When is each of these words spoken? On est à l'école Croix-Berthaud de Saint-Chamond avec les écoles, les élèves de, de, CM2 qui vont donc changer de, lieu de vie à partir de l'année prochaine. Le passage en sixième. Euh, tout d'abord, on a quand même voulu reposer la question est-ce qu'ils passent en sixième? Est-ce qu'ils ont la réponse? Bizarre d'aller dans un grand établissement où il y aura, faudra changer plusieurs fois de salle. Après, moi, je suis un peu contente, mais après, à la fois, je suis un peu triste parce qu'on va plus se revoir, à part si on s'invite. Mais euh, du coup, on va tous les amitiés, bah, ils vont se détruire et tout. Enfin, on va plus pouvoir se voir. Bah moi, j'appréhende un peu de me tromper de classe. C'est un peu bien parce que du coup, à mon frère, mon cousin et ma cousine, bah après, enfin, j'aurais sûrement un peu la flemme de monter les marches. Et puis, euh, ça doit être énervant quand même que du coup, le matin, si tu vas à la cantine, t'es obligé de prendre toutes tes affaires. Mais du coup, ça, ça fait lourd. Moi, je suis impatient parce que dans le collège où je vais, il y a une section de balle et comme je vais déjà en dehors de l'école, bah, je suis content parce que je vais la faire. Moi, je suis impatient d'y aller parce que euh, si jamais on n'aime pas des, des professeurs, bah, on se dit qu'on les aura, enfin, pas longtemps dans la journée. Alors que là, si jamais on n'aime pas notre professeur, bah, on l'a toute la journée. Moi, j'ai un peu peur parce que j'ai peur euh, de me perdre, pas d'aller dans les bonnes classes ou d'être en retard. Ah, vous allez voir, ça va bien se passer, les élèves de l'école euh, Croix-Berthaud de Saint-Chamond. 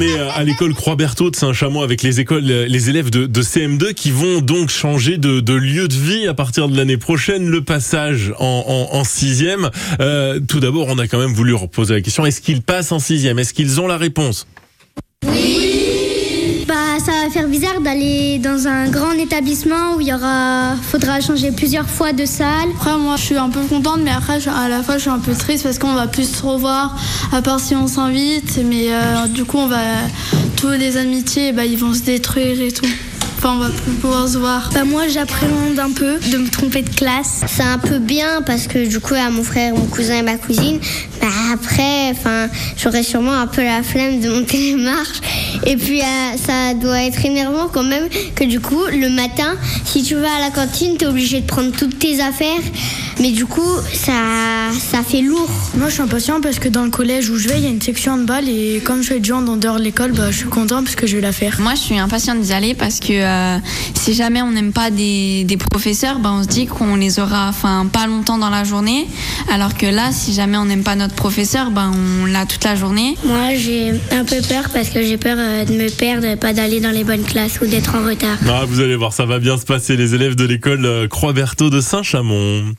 On 0.00 0.02
est 0.02 0.18
à 0.18 0.44
l'école 0.44 0.72
Croix-Berthaud 0.72 1.30
de 1.30 1.36
Saint-Chamond 1.36 1.82
avec 1.82 2.02
les 2.02 2.20
écoles, 2.20 2.42
les 2.44 2.88
élèves 2.88 3.10
de, 3.10 3.26
de, 3.26 3.42
CM2 3.42 3.92
qui 3.92 4.10
vont 4.10 4.40
donc 4.40 4.70
changer 4.70 5.18
de, 5.18 5.52
lieu 5.52 5.88
de 5.88 5.94
vie 5.94 6.26
à 6.26 6.32
partir 6.32 6.70
de 6.70 6.76
l'année 6.76 6.96
prochaine. 6.96 7.50
Le 7.50 7.60
passage 7.60 8.32
en 8.38 9.04
sixième. 9.04 9.68
Euh, 10.00 10.40
tout 10.40 10.58
d'abord, 10.58 10.86
on 10.88 10.96
a 10.96 11.06
quand 11.06 11.18
même 11.18 11.34
voulu 11.34 11.52
reposer 11.52 11.92
la 11.92 12.00
question 12.00 12.24
est-ce 12.24 12.40
qu'ils 12.40 12.62
passent 12.62 12.92
en 12.92 12.98
sixième? 12.98 13.38
Est-ce 13.38 13.52
qu'ils 13.52 13.78
ont 13.78 13.86
la 13.86 13.98
réponse? 13.98 14.46
Bizarre 17.50 17.80
d'aller 17.80 18.38
dans 18.38 18.68
un 18.68 18.88
grand 18.88 19.12
établissement 19.12 19.96
où 19.96 20.00
il 20.00 20.06
y 20.06 20.14
aura, 20.14 20.76
faudra 20.80 21.20
changer 21.20 21.50
plusieurs 21.50 21.88
fois 21.90 22.12
de 22.12 22.24
salle. 22.24 22.68
Après, 22.76 22.96
moi, 22.96 23.16
je 23.16 23.22
suis 23.22 23.36
un 23.36 23.50
peu 23.50 23.60
contente, 23.62 24.00
mais 24.02 24.12
après, 24.12 24.38
à 24.48 24.68
la 24.68 24.82
fois, 24.82 24.94
je 24.94 25.02
suis 25.02 25.10
un 25.10 25.18
peu 25.18 25.34
triste 25.34 25.64
parce 25.64 25.78
qu'on 25.78 25.94
va 25.94 26.06
plus 26.06 26.30
se 26.30 26.42
revoir, 26.42 26.96
à 27.32 27.42
part 27.42 27.58
si 27.58 27.74
on 27.74 27.88
s'invite. 27.88 28.60
Mais 28.64 28.92
euh, 28.92 29.26
du 29.26 29.44
coup, 29.44 29.58
on 29.58 29.66
va 29.66 29.82
tous 30.56 30.68
les 30.68 30.96
amitiés, 30.96 31.52
bah, 31.52 31.64
ils 31.64 31.76
vont 31.76 31.92
se 31.92 32.02
détruire 32.02 32.60
et 32.60 32.70
tout. 32.70 32.86
Enfin, 33.38 33.54
on 33.56 33.58
va 33.58 33.70
plus 33.70 33.92
pouvoir 33.92 34.28
se 34.28 34.36
voir. 34.36 34.68
Bah 34.74 34.84
moi, 34.84 35.08
j'appréhende 35.08 35.78
un 35.78 35.92
peu 35.92 36.18
de 36.30 36.36
me 36.36 36.50
tromper 36.50 36.82
de 36.82 36.90
classe. 36.90 37.40
C'est 37.48 37.62
un 37.62 37.78
peu 37.78 37.98
bien 37.98 38.42
parce 38.42 38.66
que 38.66 38.86
du 38.86 39.00
coup, 39.00 39.14
à 39.14 39.30
mon 39.30 39.42
frère, 39.42 39.74
mon 39.74 39.86
cousin 39.86 40.18
et 40.18 40.22
ma 40.22 40.36
cousine, 40.36 40.78
bah 41.20 41.28
après, 41.52 42.10
enfin, 42.10 42.48
j'aurais 42.76 43.02
sûrement 43.02 43.32
un 43.32 43.46
peu 43.46 43.62
la 43.62 43.82
flemme 43.82 44.20
de 44.20 44.30
monter 44.30 44.56
les 44.56 44.76
marches. 44.76 45.20
Et 45.66 45.76
puis, 45.76 46.00
euh, 46.00 46.04
ça 46.42 46.74
doit 46.74 47.02
être 47.02 47.24
énervant 47.24 47.68
quand 47.72 47.82
même 47.82 48.08
que 48.34 48.44
du 48.44 48.60
coup, 48.60 48.82
le 48.90 49.10
matin, 49.10 49.56
si 49.84 50.02
tu 50.02 50.14
vas 50.14 50.34
à 50.36 50.40
la 50.40 50.50
cantine, 50.50 50.96
t'es 50.96 51.06
obligé 51.06 51.40
de 51.40 51.46
prendre 51.46 51.72
toutes 51.72 51.98
tes 51.98 52.20
affaires. 52.22 52.62
Mais 53.20 53.32
du 53.32 53.44
coup, 53.44 53.76
ça, 53.92 54.12
ça 54.72 55.02
fait 55.02 55.20
lourd. 55.20 55.50
Moi, 55.76 55.88
je 55.88 55.94
suis 55.94 56.02
impatient 56.02 56.40
parce 56.40 56.58
que 56.58 56.68
dans 56.68 56.84
le 56.84 56.90
collège 56.90 57.28
où 57.28 57.36
je 57.36 57.48
vais, 57.48 57.58
il 57.58 57.64
y 57.64 57.66
a 57.66 57.70
une 57.70 57.82
section 57.82 58.16
de 58.16 58.24
balle 58.24 58.48
et 58.48 58.80
comme 58.82 59.02
je 59.02 59.10
vais 59.10 59.18
déjà 59.18 59.36
en 59.36 59.42
dehors 59.42 59.76
de 59.76 59.82
l'école, 59.82 60.12
bah, 60.12 60.30
je 60.30 60.38
suis 60.38 60.48
content 60.48 60.82
parce 60.82 60.96
que 60.96 61.06
je 61.06 61.16
vais 61.16 61.22
la 61.22 61.32
faire. 61.32 61.60
Moi, 61.60 61.74
je 61.74 61.80
suis 61.80 61.98
impatient 61.98 62.34
d'y 62.34 62.54
aller 62.54 62.72
parce 62.74 62.98
que 62.98 63.12
euh, 63.12 63.58
si 63.94 64.14
jamais 64.14 64.40
on 64.40 64.52
n'aime 64.52 64.72
pas 64.72 64.90
des, 64.90 65.44
des 65.44 65.58
professeurs, 65.58 66.18
bah, 66.18 66.30
on 66.32 66.42
se 66.42 66.48
dit 66.48 66.66
qu'on 66.66 66.96
les 66.96 67.20
aura, 67.20 67.48
enfin, 67.48 67.86
pas 67.92 68.06
longtemps 68.06 68.38
dans 68.38 68.48
la 68.48 68.64
journée. 68.64 69.06
Alors 69.52 69.76
que 69.76 69.86
là, 69.86 70.10
si 70.12 70.32
jamais 70.32 70.56
on 70.56 70.66
n'aime 70.66 70.84
pas 70.84 70.94
notre 70.94 71.16
professeur, 71.16 71.72
bah, 71.72 71.90
on 71.92 72.24
l'a 72.26 72.46
toute 72.46 72.62
la 72.62 72.76
journée. 72.76 73.16
Moi, 73.24 73.56
j'ai 73.56 73.90
un 74.12 74.24
peu 74.24 74.40
peur 74.48 74.68
parce 74.72 74.90
que 74.90 75.02
j'ai 75.02 75.16
peur 75.16 75.36
euh, 75.38 75.64
de 75.64 75.72
me 75.72 75.90
perdre, 75.90 76.36
pas 76.36 76.52
d'aller 76.52 76.80
dans 76.80 76.92
les 76.92 77.02
bonnes 77.02 77.24
classes 77.24 77.60
ou 77.60 77.66
d'être 77.66 77.96
en 77.96 78.06
retard. 78.06 78.38
Ah, 78.48 78.62
vous 78.64 78.80
allez 78.80 78.94
voir, 78.94 79.12
ça 79.12 79.26
va 79.26 79.40
bien 79.40 79.58
se 79.58 79.64
passer, 79.64 79.96
les 79.96 80.14
élèves 80.14 80.36
de 80.36 80.44
l'école 80.44 80.84
euh, 80.86 81.08
Croix-Berthaud 81.08 81.68
de 81.68 81.80
Saint-Chamond. 81.80 82.74